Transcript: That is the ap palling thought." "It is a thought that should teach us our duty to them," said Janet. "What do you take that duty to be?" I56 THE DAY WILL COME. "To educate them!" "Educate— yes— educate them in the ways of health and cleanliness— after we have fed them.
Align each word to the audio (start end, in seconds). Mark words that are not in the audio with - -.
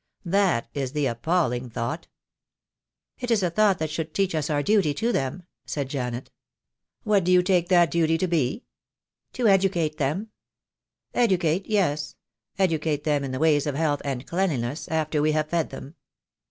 That 0.25 0.67
is 0.73 0.93
the 0.93 1.05
ap 1.07 1.21
palling 1.21 1.69
thought." 1.69 2.07
"It 3.19 3.29
is 3.29 3.43
a 3.43 3.51
thought 3.51 3.77
that 3.77 3.91
should 3.91 4.15
teach 4.15 4.33
us 4.33 4.49
our 4.49 4.63
duty 4.63 4.95
to 4.95 5.11
them," 5.11 5.43
said 5.67 5.89
Janet. 5.89 6.31
"What 7.03 7.23
do 7.23 7.31
you 7.31 7.43
take 7.43 7.69
that 7.69 7.91
duty 7.91 8.17
to 8.17 8.25
be?" 8.27 8.35
I56 8.35 8.41
THE 8.41 8.47
DAY 8.47 8.53
WILL 8.55 8.59
COME. 8.61 9.33
"To 9.33 9.47
educate 9.61 9.97
them!" 9.99 10.27
"Educate— 11.13 11.65
yes— 11.69 12.15
educate 12.65 13.03
them 13.03 13.23
in 13.23 13.31
the 13.31 13.37
ways 13.37 13.67
of 13.67 13.75
health 13.75 14.01
and 14.03 14.25
cleanliness— 14.25 14.87
after 14.99 15.21
we 15.21 15.33
have 15.33 15.51
fed 15.51 15.69
them. 15.69 15.93